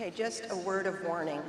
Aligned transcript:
Okay, 0.00 0.12
just 0.14 0.44
a 0.50 0.56
word 0.56 0.86
of 0.86 1.02
warning. 1.02 1.42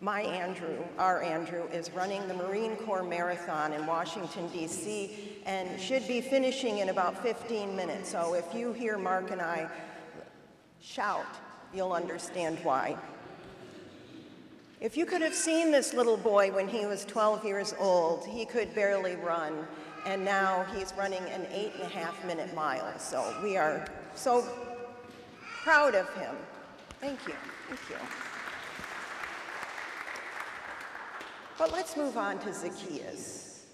My 0.00 0.22
Andrew, 0.22 0.82
our 0.98 1.22
Andrew, 1.22 1.68
is 1.72 1.92
running 1.92 2.26
the 2.26 2.34
Marine 2.34 2.74
Corps 2.74 3.04
Marathon 3.04 3.72
in 3.72 3.86
Washington, 3.86 4.48
D.C., 4.48 5.38
and 5.46 5.80
should 5.80 6.08
be 6.08 6.20
finishing 6.20 6.78
in 6.78 6.88
about 6.88 7.22
15 7.22 7.76
minutes. 7.76 8.10
So 8.10 8.34
if 8.34 8.52
you 8.52 8.72
hear 8.72 8.98
Mark 8.98 9.30
and 9.30 9.40
I 9.40 9.68
shout, 10.82 11.24
you'll 11.72 11.92
understand 11.92 12.58
why. 12.64 12.96
If 14.80 14.96
you 14.96 15.06
could 15.06 15.22
have 15.22 15.32
seen 15.32 15.70
this 15.70 15.94
little 15.94 16.16
boy 16.16 16.50
when 16.50 16.66
he 16.66 16.84
was 16.84 17.04
12 17.04 17.44
years 17.44 17.72
old, 17.78 18.26
he 18.26 18.44
could 18.44 18.74
barely 18.74 19.14
run, 19.14 19.68
and 20.04 20.24
now 20.24 20.66
he's 20.74 20.92
running 20.98 21.22
an 21.26 21.46
eight 21.52 21.74
and 21.74 21.84
a 21.84 21.88
half 21.90 22.24
minute 22.26 22.52
mile. 22.56 22.98
So 22.98 23.36
we 23.40 23.56
are 23.56 23.86
so 24.16 24.44
proud 25.62 25.94
of 25.94 26.12
him. 26.14 26.34
Thank 27.06 27.28
you. 27.28 27.34
Thank 27.68 27.80
you. 27.88 27.96
But 31.56 31.70
let's 31.70 31.96
move 31.96 32.16
on 32.16 32.40
to 32.40 32.52
Zacchaeus. 32.52 33.64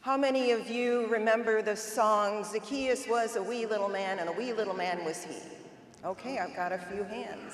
How 0.00 0.16
many 0.16 0.52
of 0.52 0.70
you 0.70 1.06
remember 1.08 1.60
the 1.60 1.76
song, 1.76 2.44
Zacchaeus 2.44 3.06
was 3.06 3.36
a 3.36 3.42
wee 3.42 3.66
little 3.66 3.90
man 3.90 4.20
and 4.20 4.30
a 4.30 4.32
wee 4.32 4.54
little 4.54 4.72
man 4.72 5.04
was 5.04 5.22
he? 5.22 5.36
Okay, 6.02 6.38
I've 6.38 6.56
got 6.56 6.72
a 6.72 6.78
few 6.78 7.04
hands. 7.04 7.52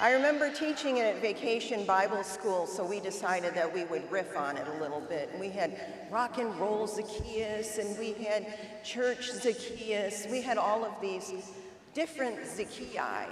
I 0.00 0.12
remember 0.12 0.52
teaching 0.52 0.96
it 0.96 1.02
at 1.02 1.22
Vacation 1.22 1.86
Bible 1.86 2.24
School, 2.24 2.66
so 2.66 2.84
we 2.84 2.98
decided 2.98 3.54
that 3.54 3.72
we 3.72 3.84
would 3.84 4.10
riff 4.10 4.36
on 4.36 4.56
it 4.56 4.66
a 4.66 4.80
little 4.82 5.02
bit. 5.02 5.30
And 5.30 5.40
we 5.40 5.50
had 5.50 6.08
rock 6.10 6.38
and 6.38 6.52
roll 6.58 6.88
Zacchaeus, 6.88 7.78
and 7.78 7.96
we 7.96 8.14
had 8.14 8.84
church 8.84 9.30
Zacchaeus. 9.30 10.26
We 10.28 10.42
had 10.42 10.58
all 10.58 10.84
of 10.84 11.00
these 11.00 11.32
different 11.96 12.38
Zacchaei 12.42 13.26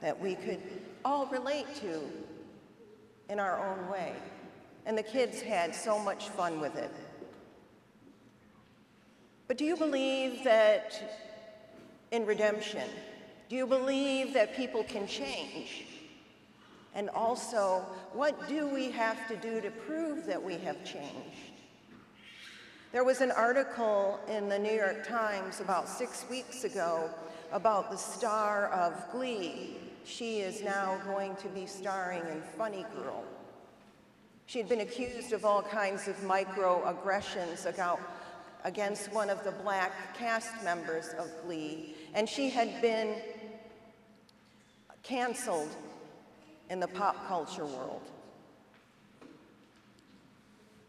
that 0.00 0.18
we 0.18 0.34
could 0.34 0.62
all 1.04 1.26
relate 1.26 1.66
to 1.82 2.00
in 3.28 3.38
our 3.38 3.58
own 3.68 3.90
way. 3.90 4.14
And 4.86 4.96
the 4.96 5.02
kids 5.02 5.42
had 5.42 5.74
so 5.74 5.98
much 5.98 6.30
fun 6.30 6.58
with 6.58 6.74
it. 6.76 6.90
But 9.46 9.58
do 9.58 9.66
you 9.66 9.76
believe 9.76 10.42
that 10.44 11.28
in 12.10 12.24
redemption, 12.24 12.88
do 13.50 13.56
you 13.56 13.66
believe 13.66 14.32
that 14.32 14.56
people 14.56 14.84
can 14.84 15.06
change? 15.06 15.84
And 16.94 17.10
also, 17.10 17.84
what 18.14 18.48
do 18.48 18.68
we 18.68 18.90
have 18.90 19.28
to 19.28 19.36
do 19.36 19.60
to 19.60 19.70
prove 19.70 20.24
that 20.24 20.42
we 20.42 20.54
have 20.54 20.82
changed? 20.82 21.52
There 22.90 23.04
was 23.04 23.20
an 23.20 23.32
article 23.32 24.18
in 24.28 24.48
the 24.48 24.58
New 24.58 24.72
York 24.72 25.06
Times 25.06 25.60
about 25.60 25.90
six 25.90 26.24
weeks 26.30 26.64
ago 26.64 27.10
about 27.52 27.90
the 27.90 27.96
star 27.96 28.68
of 28.68 29.10
Glee. 29.10 29.76
She 30.04 30.40
is 30.40 30.62
now 30.62 31.00
going 31.06 31.36
to 31.36 31.48
be 31.48 31.66
starring 31.66 32.22
in 32.28 32.42
Funny 32.56 32.84
Girl. 32.94 33.24
She 34.46 34.58
had 34.58 34.68
been 34.68 34.80
accused 34.80 35.32
of 35.32 35.44
all 35.44 35.62
kinds 35.62 36.08
of 36.08 36.16
microaggressions 36.22 37.66
against 38.64 39.12
one 39.12 39.28
of 39.28 39.44
the 39.44 39.50
black 39.50 40.16
cast 40.16 40.64
members 40.64 41.10
of 41.18 41.30
Glee, 41.44 41.94
and 42.14 42.28
she 42.28 42.48
had 42.48 42.80
been 42.80 43.16
canceled 45.02 45.68
in 46.70 46.80
the 46.80 46.88
pop 46.88 47.28
culture 47.28 47.66
world. 47.66 48.02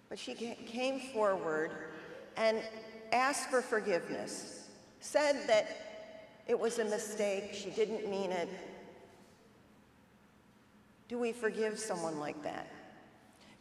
But 0.08 0.18
she 0.18 0.34
came 0.34 1.00
forward 1.14 1.72
and 2.38 2.62
asked 3.12 3.50
for 3.50 3.62
forgiveness, 3.62 4.68
said 5.02 5.48
that 5.48 5.89
it 6.50 6.60
was 6.60 6.80
a 6.80 6.86
mistake, 6.86 7.54
she 7.54 7.70
didn't 7.70 8.10
mean 8.10 8.32
it. 8.32 8.50
Do 11.08 11.20
we 11.20 11.32
forgive 11.32 11.78
someone 11.78 12.20
like 12.20 12.42
that? 12.42 12.66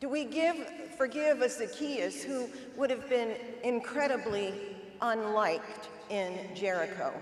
Do 0.01 0.09
we 0.09 0.25
give, 0.25 0.57
forgive 0.97 1.43
a 1.43 1.51
Zacchaeus 1.51 2.25
who 2.25 2.49
would 2.77 2.89
have 2.89 3.07
been 3.11 3.37
incredibly 3.63 4.55
unliked 5.03 5.89
in 6.09 6.33
Jericho? 6.55 7.13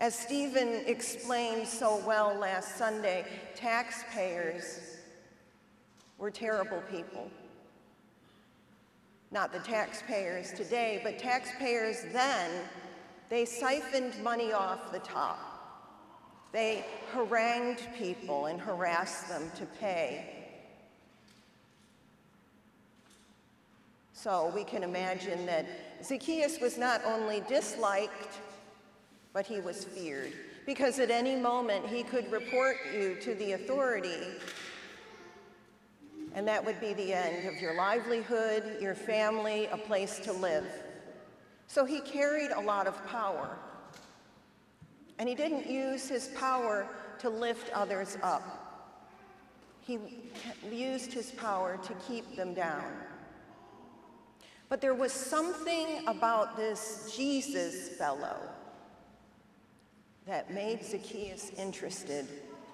As 0.00 0.18
Stephen 0.18 0.82
explained 0.84 1.68
so 1.68 2.02
well 2.04 2.34
last 2.34 2.76
Sunday, 2.76 3.26
taxpayers 3.54 4.96
were 6.18 6.30
terrible 6.30 6.82
people. 6.90 7.30
Not 9.30 9.52
the 9.52 9.60
taxpayers 9.60 10.52
today, 10.52 11.00
but 11.04 11.20
taxpayers 11.20 12.02
then, 12.12 12.50
they 13.30 13.46
siphoned 13.46 14.22
money 14.22 14.52
off 14.52 14.92
the 14.92 14.98
top. 14.98 15.38
They 16.52 16.84
harangued 17.12 17.88
people 17.96 18.46
and 18.46 18.60
harassed 18.60 19.28
them 19.28 19.50
to 19.56 19.64
pay. 19.80 20.36
So 24.12 24.52
we 24.54 24.64
can 24.64 24.82
imagine 24.82 25.46
that 25.46 25.64
Zacchaeus 26.04 26.60
was 26.60 26.76
not 26.76 27.00
only 27.06 27.42
disliked, 27.48 28.40
but 29.32 29.46
he 29.46 29.60
was 29.60 29.84
feared 29.84 30.32
because 30.66 30.98
at 30.98 31.10
any 31.10 31.36
moment 31.36 31.86
he 31.86 32.02
could 32.02 32.30
report 32.30 32.76
you 32.92 33.16
to 33.22 33.34
the 33.36 33.52
authority 33.52 34.26
and 36.34 36.46
that 36.46 36.64
would 36.64 36.80
be 36.80 36.92
the 36.92 37.12
end 37.12 37.48
of 37.48 37.60
your 37.60 37.74
livelihood, 37.74 38.76
your 38.80 38.94
family, 38.94 39.66
a 39.66 39.76
place 39.76 40.20
to 40.20 40.32
live. 40.32 40.64
So 41.70 41.84
he 41.84 42.00
carried 42.00 42.50
a 42.50 42.60
lot 42.60 42.88
of 42.88 43.06
power. 43.06 43.56
And 45.20 45.28
he 45.28 45.36
didn't 45.36 45.70
use 45.70 46.08
his 46.08 46.26
power 46.36 46.88
to 47.20 47.30
lift 47.30 47.70
others 47.72 48.18
up. 48.24 48.90
He 49.80 50.00
used 50.68 51.12
his 51.12 51.30
power 51.30 51.78
to 51.84 51.94
keep 52.08 52.34
them 52.34 52.54
down. 52.54 52.92
But 54.68 54.80
there 54.80 54.94
was 54.94 55.12
something 55.12 56.02
about 56.08 56.56
this 56.56 57.14
Jesus 57.16 57.90
fellow 57.90 58.40
that 60.26 60.52
made 60.52 60.84
Zacchaeus 60.84 61.52
interested 61.56 62.26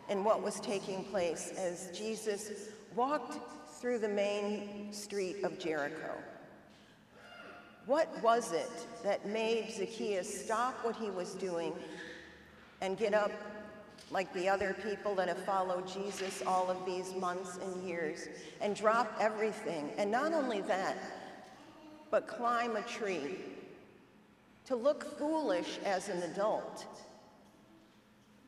in 0.09 0.25
what 0.25 0.43
was 0.43 0.59
taking 0.61 1.05
place 1.05 1.53
as 1.59 1.91
Jesus 1.93 2.71
walked 2.95 3.37
through 3.79 3.99
the 3.99 4.09
main 4.09 4.91
street 4.91 5.45
of 5.45 5.59
Jericho. 5.59 6.15
What 7.87 8.09
was 8.21 8.53
it 8.53 8.71
that 9.05 9.27
made 9.27 9.71
Zacchaeus 9.71 10.45
stop 10.45 10.85
what 10.85 10.97
he 10.97 11.11
was 11.11 11.35
doing 11.35 11.73
and 12.81 12.99
get 12.99 13.15
up 13.15 13.31
like 14.11 14.33
the 14.35 14.49
other 14.49 14.77
people 14.83 15.15
that 15.15 15.29
have 15.29 15.45
followed 15.45 15.87
Jesus 15.87 16.43
all 16.47 16.69
of 16.69 16.85
these 16.85 17.15
months 17.15 17.59
and 17.63 17.89
years 17.89 18.27
and 18.61 18.75
drop 18.75 19.13
everything? 19.21 19.91
And 19.99 20.11
not 20.11 20.33
only 20.33 20.63
that, 20.63 20.97
but 22.11 22.27
climb 22.27 22.75
a 22.75 22.83
tree 22.83 23.39
to 24.65 24.75
look 24.75 25.17
foolish 25.19 25.79
as 25.85 26.09
an 26.09 26.23
adult 26.25 26.87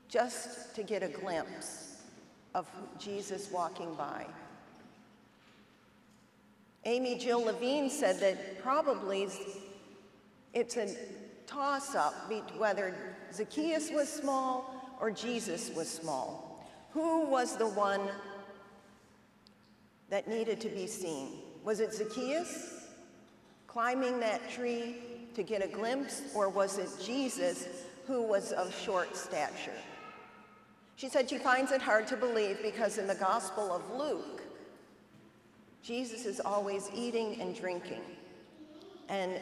just 0.09 0.75
to 0.75 0.83
get 0.83 1.03
a 1.05 1.09
glimpse 1.09 2.03
of 2.55 2.67
Jesus 2.99 3.51
walking 3.53 3.95
by. 3.95 4.27
Amy 6.89 7.19
Jill 7.19 7.45
Levine 7.45 7.91
said 7.91 8.19
that 8.21 8.63
probably 8.63 9.29
it's 10.55 10.77
a 10.79 10.97
toss 11.47 11.95
up 11.95 12.15
whether 12.57 12.95
Zacchaeus 13.31 13.91
was 13.91 14.11
small 14.11 14.97
or 14.99 15.11
Jesus 15.11 15.71
was 15.77 15.87
small. 15.87 16.67
Who 16.93 17.27
was 17.27 17.59
the 17.59 17.69
one 17.69 18.01
that 20.09 20.29
needed 20.29 20.63
to 20.63 20.71
be 20.71 20.87
seen? 20.87 21.41
Was 21.63 21.81
it 21.81 21.93
Zacchaeus 21.93 22.87
climbing 23.67 24.19
that 24.21 24.49
tree 24.51 24.97
to 25.35 25.43
get 25.43 25.63
a 25.63 25.69
glimpse, 25.69 26.23
or 26.35 26.49
was 26.49 26.79
it 26.79 26.89
Jesus 27.05 27.69
who 28.07 28.23
was 28.23 28.53
of 28.53 28.75
short 28.75 29.15
stature? 29.15 29.77
She 30.97 31.11
said 31.11 31.29
she 31.29 31.37
finds 31.37 31.71
it 31.71 31.83
hard 31.83 32.07
to 32.07 32.17
believe 32.17 32.63
because 32.63 32.97
in 32.97 33.07
the 33.07 33.15
Gospel 33.15 33.71
of 33.71 33.83
Luke, 33.95 34.48
Jesus 35.89 36.27
is 36.27 36.39
always 36.39 36.91
eating 36.95 37.41
and 37.41 37.57
drinking. 37.57 38.03
And 39.09 39.33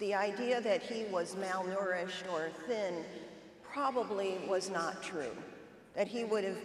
the 0.00 0.14
idea 0.14 0.60
that 0.60 0.82
he 0.82 1.04
was 1.12 1.36
malnourished 1.36 2.28
or 2.32 2.50
thin 2.66 3.04
probably 3.62 4.40
was 4.48 4.68
not 4.68 5.00
true, 5.00 5.30
that 5.94 6.08
he 6.08 6.24
would 6.24 6.42
have 6.42 6.58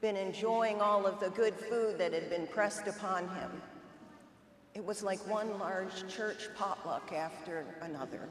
been 0.00 0.16
enjoying 0.16 0.80
all 0.80 1.04
of 1.04 1.20
the 1.20 1.28
good 1.28 1.54
food 1.54 1.98
that 1.98 2.14
had 2.14 2.30
been 2.30 2.46
pressed 2.46 2.86
upon 2.86 3.28
him. 3.28 3.50
It 4.74 4.82
was 4.82 5.02
like 5.02 5.18
one 5.28 5.58
large 5.58 6.08
church 6.08 6.48
potluck 6.56 7.12
after 7.12 7.66
another. 7.82 8.26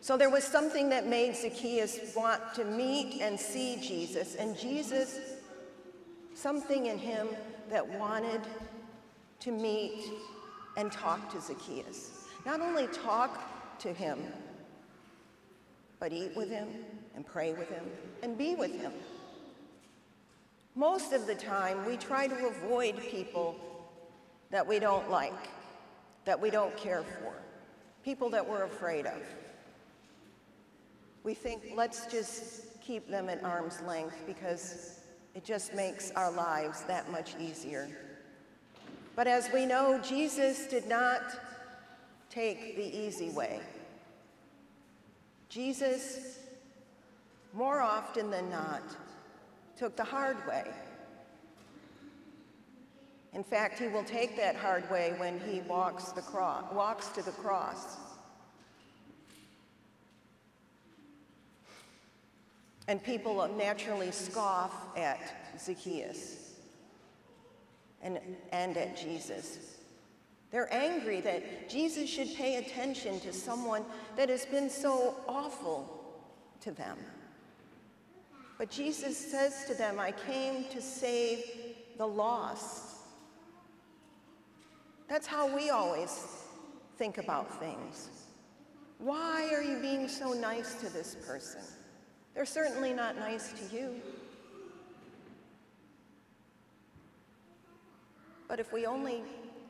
So 0.00 0.16
there 0.16 0.30
was 0.30 0.42
something 0.42 0.88
that 0.88 1.06
made 1.06 1.36
Zacchaeus 1.36 2.00
want 2.16 2.42
to 2.54 2.64
meet 2.64 3.20
and 3.22 3.38
see 3.38 3.76
Jesus, 3.80 4.34
and 4.34 4.58
Jesus, 4.58 5.37
something 6.38 6.86
in 6.86 6.98
him 6.98 7.28
that 7.68 7.86
wanted 7.98 8.40
to 9.40 9.50
meet 9.50 10.04
and 10.76 10.92
talk 10.92 11.32
to 11.32 11.40
Zacchaeus. 11.40 12.26
Not 12.46 12.60
only 12.60 12.86
talk 12.88 13.78
to 13.80 13.92
him, 13.92 14.20
but 15.98 16.12
eat 16.12 16.36
with 16.36 16.48
him 16.48 16.68
and 17.16 17.26
pray 17.26 17.52
with 17.52 17.68
him 17.68 17.84
and 18.22 18.38
be 18.38 18.54
with 18.54 18.72
him. 18.80 18.92
Most 20.76 21.12
of 21.12 21.26
the 21.26 21.34
time, 21.34 21.84
we 21.84 21.96
try 21.96 22.28
to 22.28 22.46
avoid 22.46 23.00
people 23.00 23.56
that 24.50 24.64
we 24.64 24.78
don't 24.78 25.10
like, 25.10 25.48
that 26.24 26.40
we 26.40 26.50
don't 26.50 26.76
care 26.76 27.02
for, 27.02 27.34
people 28.04 28.30
that 28.30 28.48
we're 28.48 28.62
afraid 28.62 29.06
of. 29.06 29.20
We 31.24 31.34
think, 31.34 31.72
let's 31.74 32.06
just 32.06 32.80
keep 32.80 33.08
them 33.10 33.28
at 33.28 33.42
arm's 33.42 33.80
length 33.82 34.22
because 34.24 34.97
it 35.38 35.44
just 35.44 35.72
makes 35.72 36.10
our 36.16 36.32
lives 36.32 36.82
that 36.88 37.12
much 37.12 37.36
easier. 37.38 37.88
But 39.14 39.28
as 39.28 39.48
we 39.54 39.66
know, 39.66 40.00
Jesus 40.02 40.66
did 40.66 40.88
not 40.88 41.22
take 42.28 42.74
the 42.74 42.82
easy 42.82 43.30
way. 43.30 43.60
Jesus, 45.48 46.40
more 47.52 47.80
often 47.80 48.32
than 48.32 48.50
not, 48.50 48.82
took 49.76 49.94
the 49.94 50.02
hard 50.02 50.44
way. 50.48 50.64
In 53.32 53.44
fact, 53.44 53.78
he 53.78 53.86
will 53.86 54.02
take 54.02 54.36
that 54.36 54.56
hard 54.56 54.90
way 54.90 55.14
when 55.18 55.38
he 55.38 55.60
walks, 55.60 56.10
the 56.10 56.22
cross, 56.22 56.64
walks 56.72 57.10
to 57.10 57.22
the 57.22 57.30
cross. 57.30 57.96
And 62.88 63.02
people 63.04 63.46
naturally 63.56 64.10
scoff 64.10 64.74
at 64.96 65.20
Zacchaeus 65.60 66.54
and, 68.02 68.18
and 68.50 68.76
at 68.76 68.96
Jesus. 68.96 69.76
They're 70.50 70.72
angry 70.72 71.20
that 71.20 71.68
Jesus 71.68 72.08
should 72.08 72.34
pay 72.34 72.56
attention 72.56 73.20
to 73.20 73.32
someone 73.32 73.84
that 74.16 74.30
has 74.30 74.46
been 74.46 74.70
so 74.70 75.14
awful 75.28 75.94
to 76.62 76.72
them. 76.72 76.96
But 78.56 78.70
Jesus 78.70 79.16
says 79.16 79.66
to 79.66 79.74
them, 79.74 80.00
I 80.00 80.12
came 80.12 80.64
to 80.70 80.80
save 80.80 81.44
the 81.98 82.06
lost. 82.06 82.96
That's 85.08 85.26
how 85.26 85.54
we 85.54 85.70
always 85.70 86.26
think 86.96 87.18
about 87.18 87.60
things. 87.60 88.08
Why 88.98 89.50
are 89.54 89.62
you 89.62 89.78
being 89.78 90.08
so 90.08 90.32
nice 90.32 90.74
to 90.76 90.88
this 90.92 91.16
person? 91.26 91.60
They're 92.38 92.46
certainly 92.46 92.92
not 92.92 93.18
nice 93.18 93.50
to 93.50 93.76
you. 93.76 93.96
But 98.46 98.60
if 98.60 98.72
we 98.72 98.86
only 98.86 99.24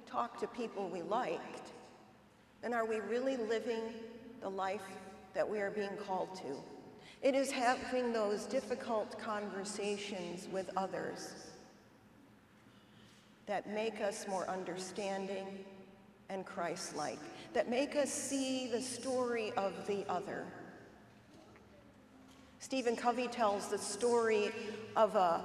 talk 0.04 0.38
to 0.40 0.46
people 0.48 0.90
we 0.90 1.00
liked, 1.00 1.72
then 2.60 2.74
are 2.74 2.84
we 2.84 3.00
really 3.00 3.38
living 3.38 3.94
the 4.42 4.50
life 4.50 4.82
that 5.32 5.48
we 5.48 5.60
are 5.60 5.70
being 5.70 5.96
called 6.06 6.34
to? 6.42 6.62
It 7.22 7.34
is 7.34 7.50
having 7.50 8.12
those 8.12 8.44
difficult 8.44 9.18
conversations 9.18 10.46
with 10.52 10.68
others 10.76 11.32
that 13.46 13.66
make 13.70 14.02
us 14.02 14.28
more 14.28 14.46
understanding 14.46 15.46
and 16.28 16.44
Christ 16.44 16.94
like, 16.96 17.18
that 17.54 17.70
make 17.70 17.96
us 17.96 18.12
see 18.12 18.68
the 18.70 18.82
story 18.82 19.54
of 19.56 19.72
the 19.86 20.04
other. 20.06 20.44
Stephen 22.60 22.96
Covey 22.96 23.28
tells 23.28 23.68
the 23.68 23.78
story 23.78 24.50
of 24.96 25.14
a 25.14 25.44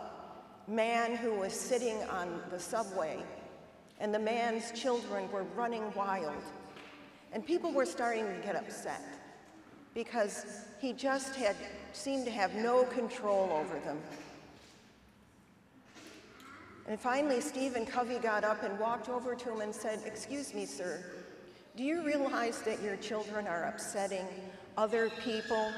man 0.67 1.15
who 1.15 1.33
was 1.35 1.53
sitting 1.53 2.01
on 2.09 2.41
the 2.49 2.59
subway 2.59 3.21
and 3.99 4.13
the 4.13 4.19
man's 4.19 4.71
children 4.71 5.31
were 5.31 5.43
running 5.55 5.93
wild. 5.93 6.43
And 7.31 7.45
people 7.45 7.71
were 7.71 7.85
starting 7.85 8.25
to 8.25 8.39
get 8.43 8.55
upset 8.55 9.01
because 9.93 10.65
he 10.81 10.93
just 10.93 11.35
had 11.35 11.55
seemed 11.93 12.25
to 12.25 12.31
have 12.31 12.55
no 12.55 12.83
control 12.85 13.49
over 13.51 13.79
them. 13.79 13.99
And 16.87 16.99
finally, 16.99 17.39
Stephen 17.39 17.85
Covey 17.85 18.17
got 18.17 18.43
up 18.43 18.63
and 18.63 18.77
walked 18.79 19.07
over 19.07 19.35
to 19.35 19.53
him 19.53 19.61
and 19.61 19.73
said, 19.73 20.01
Excuse 20.05 20.53
me, 20.53 20.65
sir, 20.65 21.03
do 21.77 21.83
you 21.83 22.03
realize 22.03 22.61
that 22.63 22.81
your 22.81 22.97
children 22.97 23.47
are 23.47 23.65
upsetting 23.65 24.27
other 24.77 25.09
people 25.23 25.71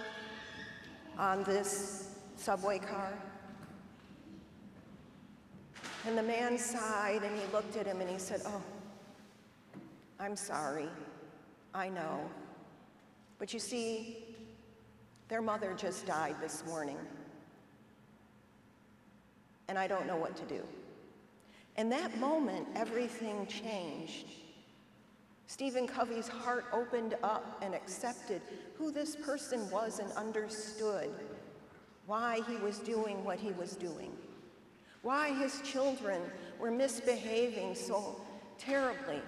on 1.17 1.43
this 1.43 2.15
subway 2.35 2.79
car? 2.79 3.13
And 6.05 6.17
the 6.17 6.23
man 6.23 6.57
sighed 6.57 7.23
and 7.23 7.35
he 7.35 7.51
looked 7.51 7.77
at 7.77 7.87
him 7.87 8.01
and 8.01 8.09
he 8.09 8.19
said, 8.19 8.41
Oh, 8.45 8.61
I'm 10.19 10.35
sorry. 10.35 10.89
I 11.73 11.89
know. 11.89 12.29
But 13.39 13.53
you 13.53 13.59
see, 13.59 14.17
their 15.27 15.41
mother 15.41 15.73
just 15.75 16.05
died 16.05 16.35
this 16.39 16.63
morning. 16.67 16.97
And 19.67 19.79
I 19.79 19.87
don't 19.87 20.05
know 20.05 20.15
what 20.15 20.35
to 20.37 20.43
do. 20.43 20.61
In 21.77 21.89
that 21.89 22.17
moment, 22.17 22.67
everything 22.75 23.47
changed. 23.47 24.27
Stephen 25.47 25.87
Covey's 25.87 26.27
heart 26.27 26.65
opened 26.73 27.15
up 27.23 27.59
and 27.61 27.75
accepted 27.75 28.41
who 28.77 28.91
this 28.91 29.15
person 29.15 29.69
was 29.69 29.99
and 29.99 30.11
understood 30.13 31.11
why 32.05 32.41
he 32.47 32.55
was 32.57 32.79
doing 32.79 33.23
what 33.23 33.39
he 33.39 33.51
was 33.53 33.75
doing 33.75 34.11
why 35.05 35.31
his 35.31 35.61
children 35.61 36.19
were 36.59 36.71
misbehaving 36.71 37.75
so 37.75 38.19
terribly. 38.57 39.21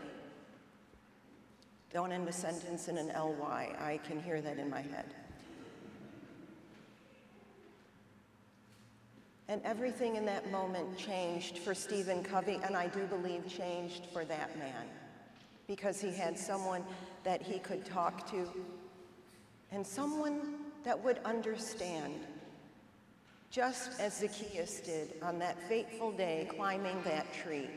Don't 1.93 2.11
end 2.11 2.27
a 2.27 2.33
sentence 2.33 2.87
in 2.87 2.97
an 2.97 3.09
ly. 3.09 3.75
I 3.79 3.99
can 4.03 4.19
hear 4.19 4.41
that 4.41 4.57
in 4.57 4.71
my 4.71 4.81
head. 4.81 5.05
And 9.47 9.61
everything 9.63 10.15
in 10.15 10.25
that 10.25 10.49
moment 10.49 10.97
changed 10.97 11.59
for 11.59 11.75
Stephen 11.75 12.23
Covey, 12.23 12.59
and 12.63 12.75
I 12.75 12.87
do 12.87 13.05
believe 13.05 13.47
changed 13.47 14.07
for 14.11 14.25
that 14.25 14.57
man 14.57 14.87
because 15.67 15.99
he 15.99 16.11
had 16.11 16.37
someone 16.37 16.83
that 17.23 17.41
he 17.41 17.59
could 17.59 17.85
talk 17.85 18.29
to 18.31 18.47
and 19.71 19.85
someone 19.85 20.55
that 20.83 21.01
would 21.03 21.19
understand 21.25 22.13
just 23.49 23.99
as 23.99 24.17
Zacchaeus 24.17 24.79
did 24.79 25.13
on 25.21 25.39
that 25.39 25.57
fateful 25.67 26.11
day 26.11 26.47
climbing 26.55 27.01
that 27.03 27.31
tree. 27.33 27.69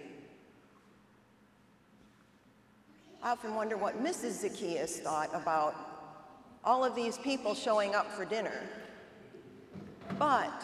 I 3.22 3.32
often 3.32 3.54
wonder 3.54 3.76
what 3.76 4.02
Mrs. 4.02 4.40
Zacchaeus 4.40 5.00
thought 5.00 5.30
about 5.34 5.74
all 6.64 6.84
of 6.84 6.94
these 6.94 7.18
people 7.18 7.54
showing 7.54 7.94
up 7.94 8.10
for 8.10 8.24
dinner. 8.24 8.62
But 10.18 10.62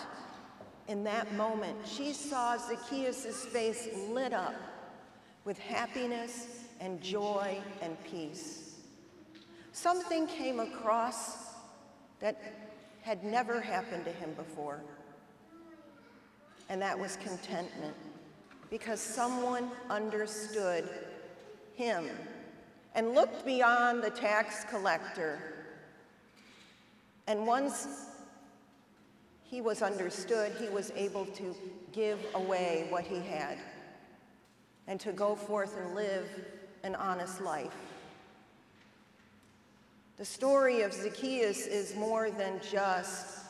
in 0.88 1.04
that 1.04 1.32
moment, 1.34 1.76
she 1.86 2.12
saw 2.12 2.56
Zacchaeus' 2.56 3.44
face 3.46 3.88
lit 4.10 4.32
up 4.32 4.54
with 5.44 5.58
happiness 5.58 6.65
and 6.80 7.00
joy 7.00 7.58
and 7.82 7.96
peace. 8.04 8.74
Something 9.72 10.26
came 10.26 10.60
across 10.60 11.54
that 12.20 12.40
had 13.02 13.22
never 13.24 13.60
happened 13.60 14.04
to 14.04 14.12
him 14.12 14.32
before 14.34 14.82
and 16.68 16.80
that 16.82 16.98
was 16.98 17.16
contentment 17.16 17.94
because 18.70 19.00
someone 19.00 19.70
understood 19.90 20.88
him 21.74 22.08
and 22.94 23.14
looked 23.14 23.44
beyond 23.44 24.02
the 24.02 24.10
tax 24.10 24.64
collector. 24.64 25.38
And 27.26 27.46
once 27.46 28.06
he 29.44 29.60
was 29.60 29.82
understood, 29.82 30.52
he 30.58 30.68
was 30.68 30.90
able 30.96 31.26
to 31.26 31.54
give 31.92 32.18
away 32.34 32.86
what 32.88 33.04
he 33.04 33.20
had 33.20 33.58
and 34.88 34.98
to 35.00 35.12
go 35.12 35.36
forth 35.36 35.76
and 35.76 35.94
live 35.94 36.26
an 36.86 36.94
honest 36.94 37.40
life. 37.42 37.74
The 40.16 40.24
story 40.24 40.80
of 40.80 40.94
Zacchaeus 40.94 41.66
is 41.66 41.94
more 41.94 42.30
than 42.30 42.58
just 42.70 43.40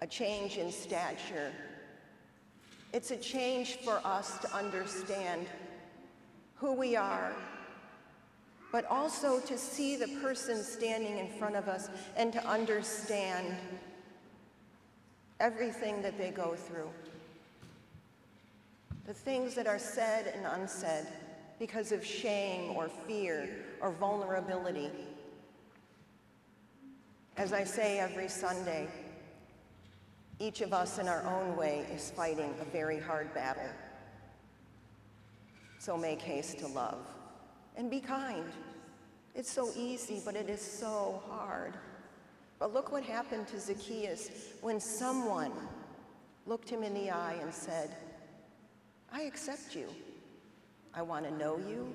a 0.00 0.06
change 0.06 0.56
in 0.56 0.72
stature. 0.72 1.52
It's 2.92 3.12
a 3.12 3.16
change 3.16 3.76
for 3.76 4.00
us 4.04 4.38
to 4.38 4.52
understand 4.52 5.46
who 6.56 6.72
we 6.72 6.96
are, 6.96 7.32
but 8.72 8.86
also 8.86 9.38
to 9.40 9.56
see 9.56 9.94
the 9.94 10.08
person 10.20 10.64
standing 10.64 11.18
in 11.18 11.28
front 11.38 11.54
of 11.54 11.68
us 11.68 11.90
and 12.16 12.32
to 12.32 12.44
understand 12.44 13.54
everything 15.38 16.02
that 16.02 16.18
they 16.18 16.30
go 16.30 16.54
through. 16.54 16.88
The 19.06 19.14
things 19.14 19.54
that 19.54 19.66
are 19.66 19.78
said 19.78 20.32
and 20.34 20.44
unsaid 20.44 21.06
because 21.58 21.92
of 21.92 22.04
shame 22.04 22.76
or 22.76 22.88
fear 22.88 23.48
or 23.80 23.92
vulnerability. 23.92 24.90
As 27.36 27.52
I 27.52 27.64
say 27.64 27.98
every 27.98 28.28
Sunday, 28.28 28.88
each 30.38 30.60
of 30.60 30.72
us 30.72 30.98
in 30.98 31.08
our 31.08 31.24
own 31.26 31.56
way 31.56 31.86
is 31.92 32.10
fighting 32.10 32.54
a 32.60 32.64
very 32.64 32.98
hard 32.98 33.32
battle. 33.34 33.68
So 35.78 35.96
make 35.96 36.20
haste 36.20 36.58
to 36.58 36.68
love 36.68 36.98
and 37.76 37.90
be 37.90 38.00
kind. 38.00 38.44
It's 39.34 39.50
so 39.50 39.70
easy, 39.76 40.20
but 40.24 40.34
it 40.34 40.48
is 40.48 40.60
so 40.60 41.22
hard. 41.28 41.74
But 42.58 42.74
look 42.74 42.90
what 42.90 43.04
happened 43.04 43.46
to 43.48 43.60
Zacchaeus 43.60 44.30
when 44.60 44.80
someone 44.80 45.52
looked 46.46 46.68
him 46.68 46.82
in 46.82 46.94
the 46.94 47.10
eye 47.10 47.36
and 47.40 47.54
said, 47.54 47.96
I 49.12 49.22
accept 49.22 49.76
you. 49.76 49.86
I 50.94 51.02
want 51.02 51.24
to 51.24 51.34
know 51.36 51.58
you. 51.58 51.94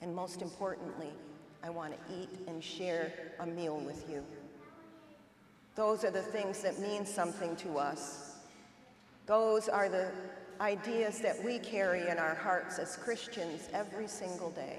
And 0.00 0.14
most 0.14 0.40
importantly, 0.42 1.10
I 1.62 1.70
want 1.70 1.92
to 1.92 2.14
eat 2.14 2.30
and 2.46 2.62
share 2.62 3.12
a 3.38 3.46
meal 3.46 3.78
with 3.78 4.08
you. 4.08 4.24
Those 5.74 6.04
are 6.04 6.10
the 6.10 6.22
things 6.22 6.62
that 6.62 6.78
mean 6.78 7.04
something 7.04 7.56
to 7.56 7.78
us. 7.78 8.36
Those 9.26 9.68
are 9.68 9.88
the 9.88 10.10
ideas 10.60 11.20
that 11.20 11.42
we 11.44 11.58
carry 11.58 12.08
in 12.08 12.18
our 12.18 12.34
hearts 12.34 12.78
as 12.78 12.96
Christians 12.96 13.68
every 13.72 14.08
single 14.08 14.50
day. 14.50 14.78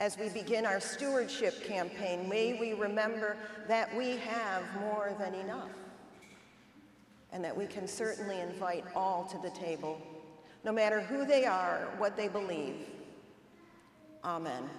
As 0.00 0.18
we 0.18 0.28
begin 0.28 0.66
our 0.66 0.80
stewardship 0.80 1.64
campaign, 1.64 2.28
may 2.28 2.58
we 2.58 2.72
remember 2.72 3.36
that 3.68 3.94
we 3.96 4.16
have 4.18 4.62
more 4.80 5.14
than 5.18 5.34
enough 5.34 5.70
and 7.34 7.44
that 7.44 7.54
we 7.54 7.66
can 7.66 7.88
certainly 7.88 8.40
invite 8.40 8.84
all 8.94 9.24
to 9.24 9.36
the 9.38 9.50
table, 9.50 10.00
no 10.64 10.70
matter 10.70 11.00
who 11.00 11.26
they 11.26 11.44
are, 11.44 11.88
what 11.98 12.16
they 12.16 12.28
believe. 12.28 12.76
Amen. 14.24 14.70